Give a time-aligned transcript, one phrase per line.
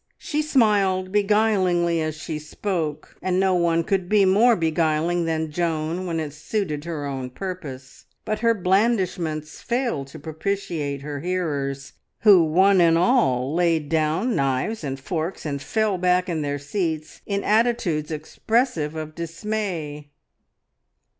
[0.17, 6.07] She smiled beguilingly as she spoke, and no one could be more beguiling than Joan
[6.07, 8.07] when it suited her own purpose.
[8.25, 14.83] But her blandishments failed to propitiate her hearers, who one and all laid down knives
[14.83, 20.09] and forks and fell back in their seats in attitudes expressive of dismay.